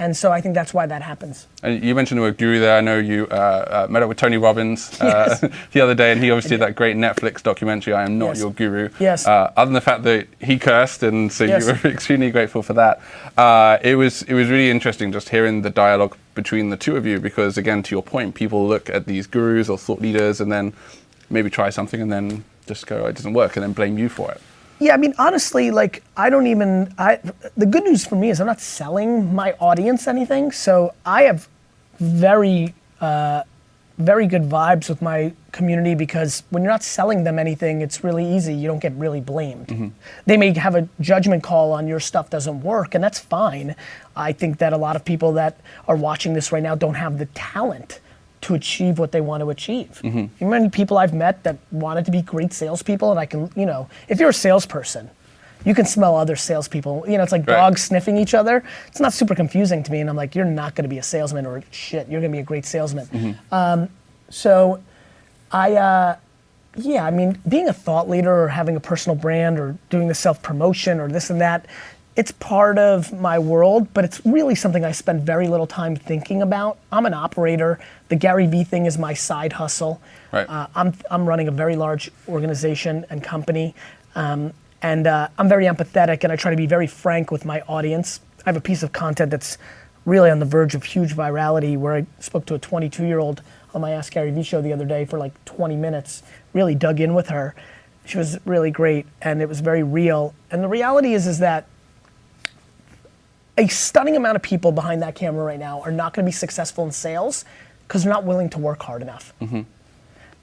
And 0.00 0.16
so 0.16 0.32
I 0.32 0.40
think 0.40 0.54
that's 0.54 0.72
why 0.72 0.86
that 0.86 1.02
happens. 1.02 1.46
And 1.62 1.84
you 1.84 1.94
mentioned 1.94 2.16
the 2.18 2.22
word 2.22 2.38
guru 2.38 2.58
there. 2.58 2.74
I 2.74 2.80
know 2.80 2.98
you 2.98 3.26
uh, 3.30 3.34
uh, 3.34 3.86
met 3.90 4.02
up 4.02 4.08
with 4.08 4.16
Tony 4.16 4.38
Robbins 4.38 4.98
uh, 4.98 5.36
Yes. 5.42 5.52
the 5.72 5.80
other 5.82 5.94
day, 5.94 6.10
and 6.10 6.22
he 6.22 6.30
obviously 6.30 6.56
did 6.56 6.60
that 6.62 6.74
great 6.74 6.96
Netflix 6.96 7.42
documentary, 7.42 7.92
I 7.92 8.04
Am 8.04 8.18
Not 8.18 8.28
Yes. 8.28 8.38
Your 8.38 8.50
Guru. 8.50 8.88
Yes. 8.98 9.26
Uh, 9.26 9.52
other 9.58 9.66
than 9.66 9.74
the 9.74 9.82
fact 9.82 10.04
that 10.04 10.26
he 10.40 10.58
cursed, 10.58 11.02
and 11.02 11.30
so 11.30 11.44
Yes. 11.44 11.66
you 11.66 11.74
were 11.74 11.90
extremely 11.92 12.30
grateful 12.30 12.62
for 12.62 12.72
that. 12.72 13.02
Uh, 13.36 13.76
it 13.82 13.96
was 13.96 14.22
it 14.22 14.32
was 14.32 14.48
really 14.48 14.70
interesting 14.70 15.12
just 15.12 15.28
hearing 15.28 15.60
the 15.60 15.70
dialogue 15.70 16.16
between 16.34 16.70
the 16.70 16.78
two 16.78 16.96
of 16.96 17.04
you, 17.04 17.20
because 17.20 17.58
again, 17.58 17.82
to 17.82 17.94
your 17.94 18.02
point, 18.02 18.34
people 18.34 18.66
look 18.66 18.88
at 18.88 19.04
these 19.04 19.26
gurus 19.26 19.68
or 19.68 19.76
thought 19.76 20.00
leaders, 20.00 20.40
and 20.40 20.50
then 20.50 20.72
maybe 21.28 21.50
try 21.50 21.68
something, 21.68 22.00
and 22.00 22.10
then 22.10 22.42
just 22.66 22.86
go, 22.86 23.04
it 23.04 23.16
doesn't 23.16 23.34
work, 23.34 23.54
and 23.56 23.62
then 23.62 23.74
blame 23.74 23.98
you 23.98 24.08
for 24.08 24.32
it. 24.32 24.40
Yeah, 24.80 24.94
I 24.94 24.96
mean, 24.96 25.12
honestly, 25.18 25.70
like, 25.70 26.02
I 26.16 26.30
don't 26.30 26.46
even. 26.46 26.94
I 26.98 27.20
the 27.56 27.66
good 27.66 27.84
news 27.84 28.06
for 28.06 28.16
me 28.16 28.30
is 28.30 28.40
I'm 28.40 28.46
not 28.46 28.60
selling 28.60 29.34
my 29.34 29.52
audience 29.60 30.08
anything, 30.08 30.52
so 30.52 30.94
I 31.04 31.24
have 31.24 31.48
very, 31.98 32.74
uh, 33.02 33.42
very 33.98 34.26
good 34.26 34.44
vibes 34.44 34.88
with 34.88 35.02
my 35.02 35.34
community 35.52 35.94
because 35.94 36.42
when 36.48 36.62
you're 36.62 36.72
not 36.72 36.82
selling 36.82 37.24
them 37.24 37.38
anything, 37.38 37.82
it's 37.82 38.02
really 38.02 38.24
easy. 38.34 38.54
You 38.54 38.68
don't 38.68 38.78
get 38.78 38.94
really 38.94 39.20
blamed. 39.20 39.92
They 40.24 40.38
may 40.38 40.54
have 40.54 40.74
a 40.74 40.88
judgment 40.98 41.42
call 41.42 41.72
on 41.72 41.86
your 41.86 42.00
stuff 42.00 42.30
doesn't 42.30 42.62
work, 42.62 42.94
and 42.94 43.04
that's 43.04 43.18
fine. 43.18 43.76
I 44.16 44.32
think 44.32 44.58
that 44.58 44.72
a 44.72 44.78
lot 44.78 44.96
of 44.96 45.04
people 45.04 45.32
that 45.34 45.60
are 45.88 45.96
watching 45.96 46.32
this 46.32 46.52
right 46.52 46.62
now 46.62 46.74
don't 46.74 46.94
have 46.94 47.18
the 47.18 47.26
talent 47.26 48.00
to 48.42 48.54
achieve 48.54 48.98
what 48.98 49.12
they 49.12 49.20
want 49.20 49.42
to 49.42 49.50
achieve. 49.50 50.00
You 50.02 50.10
know 50.12 50.30
how 50.40 50.48
many 50.48 50.68
people 50.70 50.96
I've 50.98 51.12
met 51.14 51.42
that 51.44 51.58
wanted 51.70 52.04
to 52.06 52.10
be 52.10 52.22
great 52.22 52.52
salespeople, 52.52 53.10
and 53.10 53.20
I 53.20 53.26
can, 53.26 53.50
you 53.54 53.66
know, 53.66 53.88
if 54.08 54.18
you're 54.18 54.30
a 54.30 54.34
salesperson, 54.34 55.10
you 55.64 55.74
can 55.74 55.84
smell 55.84 56.16
other 56.16 56.36
salespeople. 56.36 57.04
You 57.06 57.18
know, 57.18 57.22
it's 57.22 57.32
like 57.32 57.46
Right. 57.46 57.56
dogs 57.56 57.82
sniffing 57.82 58.16
each 58.16 58.32
other. 58.32 58.64
It's 58.88 58.98
not 59.00 59.12
super 59.12 59.34
confusing 59.34 59.82
to 59.82 59.92
me, 59.92 60.00
and 60.00 60.08
I'm 60.08 60.16
like, 60.16 60.34
you're 60.34 60.46
not 60.46 60.74
going 60.74 60.84
to 60.84 60.88
be 60.88 60.96
a 60.98 61.02
salesman, 61.02 61.44
or 61.44 61.62
shit, 61.70 62.08
you're 62.08 62.20
going 62.20 62.32
to 62.32 62.36
be 62.36 62.40
a 62.40 62.44
great 62.44 62.64
salesman. 62.64 63.36
Um, 63.52 63.88
so, 64.30 64.80
I, 65.52 65.74
uh, 65.74 66.16
yeah, 66.76 67.04
I 67.04 67.10
mean, 67.10 67.38
being 67.48 67.68
a 67.68 67.72
thought 67.74 68.08
leader 68.08 68.44
or 68.44 68.48
having 68.48 68.76
a 68.76 68.80
personal 68.80 69.16
brand 69.16 69.58
or 69.58 69.76
doing 69.90 70.08
the 70.08 70.14
self 70.14 70.40
promotion 70.40 70.98
or 70.98 71.08
this 71.08 71.28
and 71.28 71.40
that, 71.42 71.66
it's 72.16 72.32
part 72.32 72.78
of 72.78 73.12
my 73.12 73.38
world, 73.38 73.92
but 73.94 74.04
it's 74.04 74.24
really 74.26 74.54
something 74.54 74.84
I 74.84 74.92
spend 74.92 75.24
very 75.24 75.46
little 75.48 75.66
time 75.66 75.94
thinking 75.94 76.42
about. 76.42 76.78
I'm 76.90 77.06
an 77.06 77.14
operator. 77.14 77.78
The 78.08 78.16
Gary 78.16 78.46
Vee 78.46 78.64
thing 78.64 78.86
is 78.86 78.98
my 78.98 79.14
side 79.14 79.52
hustle. 79.54 80.00
Right. 80.32 80.48
Uh, 80.48 80.66
I'm, 80.74 80.92
I'm 81.10 81.26
running 81.26 81.48
a 81.48 81.52
very 81.52 81.76
large 81.76 82.10
organization 82.28 83.06
and 83.10 83.22
company, 83.22 83.74
um, 84.16 84.52
and 84.82 85.06
uh, 85.06 85.28
I'm 85.38 85.48
very 85.48 85.66
empathetic, 85.66 86.24
and 86.24 86.32
I 86.32 86.36
try 86.36 86.50
to 86.50 86.56
be 86.56 86.66
very 86.66 86.86
frank 86.86 87.30
with 87.30 87.44
my 87.44 87.60
audience. 87.62 88.20
I 88.44 88.48
have 88.50 88.56
a 88.56 88.60
piece 88.60 88.82
of 88.82 88.92
content 88.92 89.30
that's 89.30 89.56
really 90.04 90.30
on 90.30 90.40
the 90.40 90.46
verge 90.46 90.74
of 90.74 90.82
huge 90.82 91.14
virality 91.14 91.76
where 91.76 91.94
I 91.94 92.06
spoke 92.18 92.46
to 92.46 92.54
a 92.54 92.58
22 92.58 93.04
year 93.04 93.18
old 93.18 93.42
on 93.74 93.80
my 93.80 93.92
Ask 93.92 94.12
Gary 94.12 94.30
Vee 94.30 94.42
show 94.42 94.60
the 94.60 94.72
other 94.72 94.84
day 94.84 95.04
for 95.04 95.18
like 95.18 95.32
20 95.44 95.76
minutes, 95.76 96.22
really 96.52 96.74
dug 96.74 97.00
in 97.00 97.14
with 97.14 97.28
her. 97.28 97.54
She 98.04 98.18
was 98.18 98.38
really 98.44 98.70
great, 98.70 99.06
and 99.22 99.40
it 99.40 99.48
was 99.48 99.60
very 99.60 99.84
real. 99.84 100.34
And 100.50 100.64
the 100.64 100.68
reality 100.68 101.14
is, 101.14 101.26
is 101.26 101.38
that 101.38 101.66
a 103.60 103.68
stunning 103.68 104.16
amount 104.16 104.36
of 104.36 104.42
people 104.42 104.72
behind 104.72 105.02
that 105.02 105.14
camera 105.14 105.44
right 105.44 105.58
now 105.58 105.82
are 105.82 105.92
not 105.92 106.14
going 106.14 106.24
to 106.24 106.28
be 106.28 106.32
successful 106.32 106.82
in 106.84 106.90
sales 106.90 107.44
because 107.86 108.02
they're 108.02 108.12
not 108.12 108.24
willing 108.24 108.48
to 108.48 108.58
work 108.58 108.82
hard 108.82 109.02
enough. 109.02 109.34
Mm-hmm. 109.42 109.60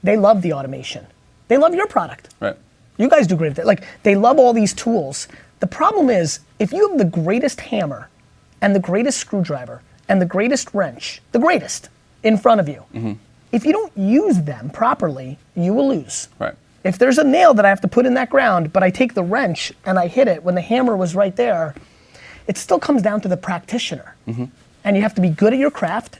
They 0.04 0.16
love 0.16 0.40
the 0.40 0.52
automation. 0.52 1.04
They 1.48 1.56
love 1.56 1.74
your 1.74 1.88
product. 1.88 2.32
Right. 2.38 2.56
You 2.96 3.08
guys 3.08 3.26
do 3.26 3.36
great 3.36 3.50
at 3.50 3.56
that. 3.56 3.66
Like 3.66 3.84
they 4.04 4.14
love 4.14 4.38
all 4.38 4.52
these 4.52 4.72
tools. 4.72 5.26
The 5.58 5.66
problem 5.66 6.10
is 6.10 6.40
if 6.60 6.72
you 6.72 6.88
have 6.88 6.98
the 6.98 7.04
greatest 7.04 7.60
hammer 7.60 8.08
and 8.60 8.72
the 8.72 8.80
greatest 8.80 9.18
screwdriver 9.18 9.82
and 10.08 10.22
the 10.22 10.26
greatest 10.26 10.72
wrench, 10.72 11.20
the 11.32 11.40
greatest 11.40 11.88
in 12.22 12.38
front 12.38 12.60
of 12.60 12.68
you, 12.68 12.84
mm-hmm. 12.94 13.14
if 13.50 13.64
you 13.64 13.72
don't 13.72 13.96
use 13.96 14.42
them 14.42 14.70
properly, 14.70 15.38
you 15.56 15.74
will 15.74 15.88
lose. 15.88 16.28
Right. 16.38 16.54
If 16.84 16.98
there's 16.98 17.18
a 17.18 17.24
nail 17.24 17.52
that 17.54 17.64
I 17.64 17.68
have 17.68 17.80
to 17.80 17.88
put 17.88 18.06
in 18.06 18.14
that 18.14 18.30
ground, 18.30 18.72
but 18.72 18.84
I 18.84 18.90
take 18.90 19.14
the 19.14 19.24
wrench 19.24 19.72
and 19.84 19.98
I 19.98 20.06
hit 20.06 20.28
it 20.28 20.44
when 20.44 20.54
the 20.54 20.60
hammer 20.60 20.96
was 20.96 21.16
right 21.16 21.34
there, 21.34 21.74
it 22.48 22.56
still 22.56 22.80
comes 22.80 23.02
down 23.02 23.20
to 23.20 23.28
the 23.28 23.36
practitioner. 23.36 24.16
And 24.84 24.96
you 24.96 25.02
have 25.02 25.14
to 25.14 25.20
be 25.20 25.28
good 25.28 25.52
at 25.52 25.58
your 25.58 25.70
craft 25.70 26.18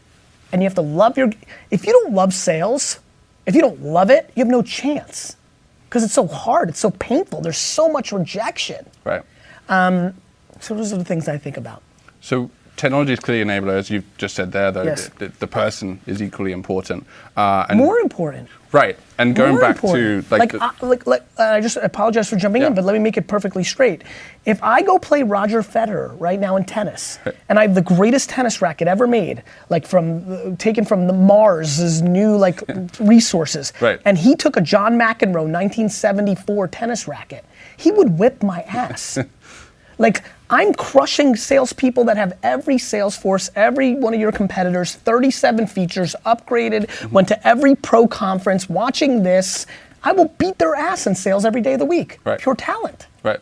and 0.53 0.63
you 0.63 0.67
have 0.67 0.75
to 0.75 0.83
love 0.83 1.17
your 1.17 1.33
if 1.71 1.87
you 1.87 1.93
don't 1.93 2.13
love 2.15 2.33
sales, 2.33 3.01
if 3.47 3.55
you 3.55 3.61
don't 3.61 3.83
love 3.83 4.11
it, 4.11 4.31
you 4.37 4.41
have 4.45 4.51
no 4.51 4.63
chance. 4.63 5.37
Because 5.89 6.05
it's 6.05 6.13
so 6.13 6.27
hard, 6.27 6.69
it's 6.69 6.79
so 6.79 6.91
painful. 6.91 7.41
There's 7.41 7.59
so 7.59 7.89
much 7.89 8.13
rejection. 8.13 8.85
Right. 9.05 9.23
Um, 9.71 10.15
so 10.61 10.75
those 10.75 10.93
are 10.93 10.99
the 10.99 11.05
things 11.05 11.29
I 11.29 11.39
think 11.39 11.57
about. 11.57 11.83
So 12.21 12.51
technology 12.79 13.13
is 13.13 13.21
clearly 13.21 13.45
enabler, 13.45 13.73
as 13.77 13.91
you've 13.91 14.07
just 14.17 14.35
said 14.35 14.53
there. 14.53 14.71
Though 14.73 14.85
Yes. 14.85 15.11
the, 15.19 15.29
the, 15.41 15.47
person 15.47 16.01
is 16.07 16.23
equally 16.23 16.53
important. 16.53 17.05
Uh, 17.37 17.67
and 17.69 17.79
More 17.79 17.99
important. 17.99 18.49
right. 18.73 18.97
And 19.19 19.35
going 19.35 19.53
More 19.53 19.61
back 19.61 19.77
important. 19.77 20.29
to 20.29 20.35
like, 20.35 20.41
like, 20.41 20.53
the, 20.53 20.63
I, 20.63 20.87
like, 20.87 21.07
like 21.07 21.23
uh, 21.39 21.43
I 21.43 21.61
just 21.61 21.77
apologize 21.77 22.29
for 22.31 22.37
jumping 22.37 22.63
Yeah. 22.63 22.69
in, 22.69 22.75
but 22.75 22.85
let 22.85 22.93
me 22.93 23.01
make 23.01 23.17
it 23.17 23.27
perfectly 23.27 23.65
straight. 23.65 24.03
If 24.47 24.63
I 24.63 24.81
go 24.83 24.99
play 24.99 25.23
Roger 25.25 25.61
Federer 25.63 26.15
right 26.21 26.39
now 26.39 26.57
in 26.57 26.65
tennis, 26.65 27.19
and 27.49 27.59
I 27.59 27.63
have 27.63 27.75
the 27.75 27.83
greatest 27.83 28.31
tennis 28.31 28.63
racket 28.63 28.87
ever 28.89 29.07
made, 29.07 29.43
like 29.71 29.85
from 29.87 30.33
uh, 30.33 30.57
taken 30.57 30.85
from 30.85 31.07
the 31.09 31.13
Mars's 31.13 32.01
new 32.01 32.37
like 32.37 32.63
resources, 33.01 33.73
Right. 33.81 34.01
and 34.05 34.17
he 34.17 34.37
took 34.37 34.57
a 34.57 34.61
John 34.61 34.93
McEnroe 34.99 35.51
1974 35.51 36.69
tennis 36.69 37.09
racket, 37.09 37.45
he 37.77 37.91
would 37.91 38.19
whip 38.19 38.43
my 38.43 38.63
ass. 38.63 39.19
Like 40.01 40.23
I'm 40.51 40.73
crushing 40.75 41.37
salespeople 41.37 42.05
that 42.05 42.17
have 42.17 42.39
every 42.43 42.77
Salesforce, 42.77 43.51
every 43.55 43.95
one 43.95 44.15
of 44.15 44.21
your 44.21 44.33
competitors, 44.33 44.95
37 44.95 45.67
features, 45.67 46.17
upgraded, 46.25 46.87
Mm-hmm. 46.89 47.13
went 47.15 47.29
to 47.29 47.47
every 47.47 47.75
pro 47.75 48.07
conference, 48.09 48.69
watching 48.69 49.23
this. 49.23 49.67
I 50.03 50.13
will 50.13 50.29
beat 50.39 50.59
their 50.59 50.75
ass 50.75 51.07
in 51.07 51.15
sales 51.15 51.45
every 51.45 51.61
day 51.61 51.75
of 51.75 51.79
the 51.81 51.85
week. 51.85 52.19
Right. 52.25 52.41
Pure 52.41 52.55
talent. 52.57 53.07
right. 53.23 53.41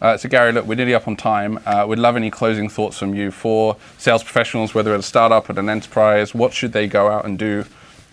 Uh, 0.00 0.16
so 0.16 0.28
Gary, 0.28 0.52
look, 0.52 0.64
we're 0.64 0.76
nearly 0.76 0.94
up 0.94 1.08
on 1.08 1.16
time. 1.16 1.58
Uh, 1.66 1.84
we'd 1.88 1.98
love 1.98 2.14
any 2.16 2.30
closing 2.30 2.68
thoughts 2.68 2.96
from 2.98 3.14
you 3.16 3.32
for 3.32 3.76
sales 3.98 4.22
professionals, 4.22 4.72
whether 4.72 4.94
at 4.94 5.00
a 5.00 5.02
startup, 5.02 5.50
at 5.50 5.58
an 5.58 5.68
enterprise. 5.68 6.32
What 6.34 6.52
should 6.54 6.72
they 6.72 6.86
go 6.86 7.08
out 7.08 7.24
and 7.24 7.36
do 7.36 7.64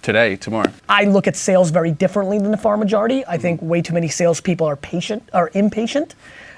today, 0.01 0.36
tomorrow? 0.36 0.72
I 0.89 1.06
look 1.06 1.27
at 1.27 1.36
sales 1.36 1.70
very 1.70 1.92
differently 1.92 2.39
than 2.39 2.50
the 2.50 2.58
far 2.58 2.75
majority. 2.75 3.24
I 3.27 3.38
think 3.38 3.62
way 3.62 3.84
too 3.84 3.94
many 3.94 4.08
salespeople 4.08 4.65
are 4.68 4.75
patient, 4.75 5.30
are 5.32 5.51
impatient. 5.54 6.15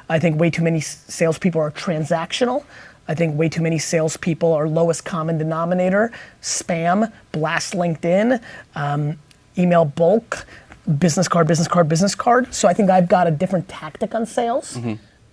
I 0.09 0.19
think 0.19 0.39
way 0.39 0.49
too 0.49 0.63
many 0.63 0.79
salespeople 0.79 1.59
are 1.61 1.71
transactional. 1.71 2.63
I 3.07 3.15
think 3.15 3.37
way 3.37 3.49
too 3.49 3.61
many 3.61 3.79
salespeople 3.79 4.51
are 4.53 4.67
lowest 4.67 5.05
common 5.05 5.37
denominator, 5.37 6.11
spam, 6.41 7.11
blast 7.31 7.73
LinkedIn, 7.73 8.41
um, 8.75 9.17
email 9.57 9.85
bulk, 9.85 10.45
business 10.97 11.27
card, 11.27 11.47
business 11.47 11.67
card, 11.67 11.87
business 11.89 12.15
card. 12.15 12.53
So 12.53 12.67
I 12.67 12.73
think 12.73 12.89
I've 12.89 13.07
got 13.07 13.27
a 13.27 13.31
different 13.31 13.67
tactic 13.67 14.13
on 14.13 14.25
sales, 14.25 14.77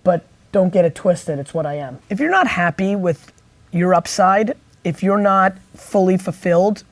but 0.03 0.25
don't 0.51 0.71
get 0.71 0.85
it 0.85 0.95
twisted. 0.95 1.39
It's 1.39 1.53
what 1.53 1.65
I 1.65 1.75
am. 1.75 1.99
If 2.09 2.19
you're 2.19 2.31
not 2.31 2.47
happy 2.47 2.95
with 2.95 3.31
your 3.71 3.93
upside, 3.93 4.55
if 4.85 5.03
you're 5.03 5.17
not 5.19 5.57
fully 5.75 6.17
fulfilled, 6.17 6.83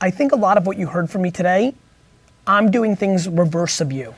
I 0.00 0.10
think 0.10 0.32
a 0.32 0.36
lot 0.36 0.58
of 0.58 0.66
what 0.66 0.76
you 0.76 0.86
heard 0.86 1.10
from 1.10 1.22
me 1.22 1.30
today, 1.30 1.74
I'm 2.46 2.70
doing 2.70 2.96
things 2.96 3.28
reverse 3.28 3.80
of 3.80 3.92
you. 3.92 4.14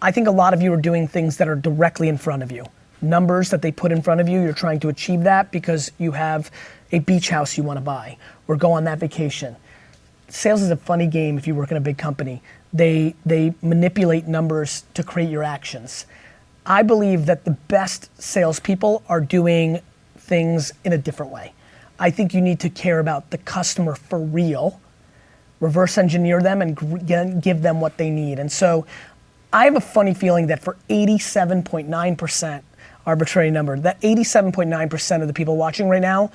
I 0.00 0.12
think 0.12 0.28
a 0.28 0.32
lot 0.32 0.54
of 0.54 0.62
you 0.62 0.72
are 0.72 0.80
doing 0.80 1.08
things 1.08 1.38
that 1.38 1.48
are 1.48 1.56
directly 1.56 2.08
in 2.08 2.18
front 2.18 2.42
of 2.42 2.52
you. 2.52 2.64
Numbers 3.00 3.50
that 3.50 3.62
they 3.62 3.72
put 3.72 3.90
in 3.90 4.00
front 4.00 4.20
of 4.20 4.28
you, 4.28 4.40
you're 4.40 4.52
trying 4.52 4.80
to 4.80 4.88
achieve 4.88 5.24
that 5.24 5.50
because 5.50 5.90
you 5.98 6.12
have 6.12 6.50
a 6.92 7.00
beach 7.00 7.30
house 7.30 7.56
you 7.56 7.64
want 7.64 7.78
to 7.78 7.80
buy 7.80 8.16
or 8.46 8.56
go 8.56 8.72
on 8.72 8.84
that 8.84 8.98
vacation. 8.98 9.56
Sales 10.28 10.62
is 10.62 10.70
a 10.70 10.76
funny 10.76 11.06
game 11.06 11.36
if 11.36 11.46
you 11.46 11.54
work 11.54 11.70
in 11.70 11.76
a 11.76 11.80
big 11.80 11.98
company. 11.98 12.42
They 12.72 13.14
they 13.24 13.54
manipulate 13.62 14.28
numbers 14.28 14.84
to 14.94 15.02
create 15.02 15.30
your 15.30 15.42
actions. 15.42 16.06
I 16.66 16.82
believe 16.82 17.26
that 17.26 17.44
the 17.44 17.52
best 17.52 18.10
salespeople 18.20 19.02
are 19.08 19.20
doing 19.20 19.80
things 20.16 20.72
in 20.84 20.92
a 20.92 20.98
different 20.98 21.32
way. 21.32 21.54
I 21.98 22.10
think 22.10 22.34
you 22.34 22.40
need 22.40 22.60
to 22.60 22.70
care 22.70 22.98
about 22.98 23.30
the 23.30 23.38
customer 23.38 23.94
for 23.94 24.18
real 24.18 24.80
reverse 25.60 25.98
engineer 25.98 26.40
them 26.40 26.62
and 26.62 27.42
give 27.42 27.62
them 27.62 27.80
what 27.80 27.96
they 27.96 28.10
need. 28.10 28.38
And 28.38 28.50
so 28.50 28.86
I 29.52 29.64
have 29.64 29.76
a 29.76 29.80
funny 29.80 30.14
feeling 30.14 30.48
that 30.48 30.62
for 30.62 30.76
87.9%, 30.90 32.62
arbitrary 33.06 33.50
number, 33.50 33.78
that 33.78 34.00
87.9% 34.00 35.22
of 35.22 35.28
the 35.28 35.34
people 35.34 35.56
watching 35.56 35.88
right 35.88 36.02
now, 36.02 36.30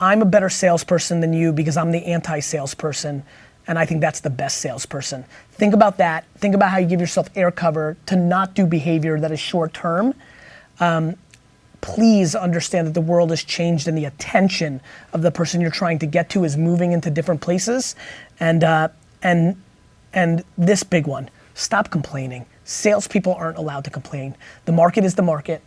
I'm 0.00 0.22
a 0.22 0.26
better 0.26 0.48
salesperson 0.48 1.20
than 1.20 1.32
you 1.32 1.52
because 1.52 1.76
I'm 1.76 1.90
the 1.90 2.04
anti 2.06 2.40
salesperson. 2.40 3.22
And 3.68 3.78
I 3.78 3.84
think 3.84 4.00
that's 4.00 4.20
the 4.20 4.30
best 4.30 4.58
salesperson. 4.58 5.24
Think 5.52 5.74
about 5.74 5.98
that. 5.98 6.24
Think 6.36 6.54
about 6.54 6.70
how 6.70 6.78
you 6.78 6.86
give 6.86 7.00
yourself 7.00 7.28
air 7.34 7.50
cover 7.50 7.96
to 8.06 8.16
not 8.16 8.54
do 8.54 8.66
behavior 8.66 9.18
that 9.20 9.32
is 9.32 9.40
short 9.40 9.74
term 9.74 10.14
please 11.80 12.34
understand 12.34 12.86
that 12.86 12.94
the 12.94 13.00
world 13.00 13.30
has 13.30 13.44
changed 13.44 13.86
and 13.86 13.96
the 13.96 14.04
attention 14.04 14.80
of 15.12 15.22
the 15.22 15.30
person 15.30 15.60
you're 15.60 15.70
trying 15.70 15.98
to 16.00 16.06
get 16.06 16.28
to 16.30 16.42
is 16.44 16.56
moving 16.56 16.92
into 16.92 17.10
different 17.10 17.40
places 17.40 17.94
and 18.40 18.64
uh, 18.64 18.88
and 19.22 19.56
and 20.12 20.44
this 20.58 20.82
big 20.82 21.06
one 21.06 21.30
stop 21.56 21.90
complaining 21.90 22.46
salespeople 22.64 23.34
aren't 23.34 23.58
allowed 23.58 23.84
to 23.84 23.90
complain 23.90 24.36
the 24.66 24.72
market 24.72 25.04
is 25.04 25.16
the 25.16 25.22
market 25.22 25.60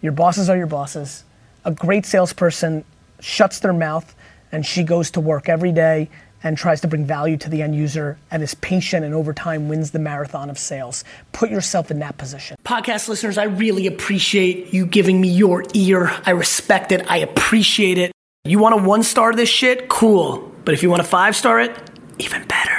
your 0.00 0.12
bosses 0.12 0.48
are 0.48 0.56
your 0.56 0.66
bosses 0.66 1.24
a 1.64 1.72
great 1.72 2.06
salesperson 2.06 2.84
shuts 3.18 3.58
their 3.58 3.72
mouth 3.72 4.14
and 4.52 4.64
she 4.64 4.84
goes 4.84 5.10
to 5.10 5.20
work 5.20 5.48
every 5.48 5.72
day 5.72 6.08
and 6.44 6.58
tries 6.58 6.80
to 6.80 6.88
bring 6.88 7.04
value 7.04 7.36
to 7.36 7.48
the 7.48 7.62
end 7.62 7.74
user 7.74 8.18
and 8.30 8.42
is 8.42 8.54
patient 8.56 9.04
and 9.04 9.14
over 9.14 9.32
time 9.32 9.68
wins 9.68 9.92
the 9.92 9.98
marathon 9.98 10.50
of 10.50 10.58
sales. 10.58 11.04
Put 11.32 11.50
yourself 11.50 11.90
in 11.90 12.00
that 12.00 12.18
position. 12.18 12.56
Podcast 12.64 13.08
listeners, 13.08 13.38
I 13.38 13.44
really 13.44 13.86
appreciate 13.86 14.72
you 14.72 14.86
giving 14.86 15.20
me 15.20 15.28
your 15.28 15.64
ear. 15.74 16.12
I 16.26 16.30
respect 16.30 16.92
it. 16.92 17.08
I 17.10 17.18
appreciate 17.18 17.98
it. 17.98 18.12
You 18.44 18.58
want 18.58 18.76
to 18.76 18.82
one 18.82 19.02
star 19.02 19.32
this 19.32 19.48
shit? 19.48 19.88
Cool. 19.88 20.50
But 20.64 20.74
if 20.74 20.82
you 20.82 20.90
want 20.90 21.02
to 21.02 21.08
five 21.08 21.36
star 21.36 21.60
it, 21.60 21.76
even 22.18 22.44
better. 22.46 22.71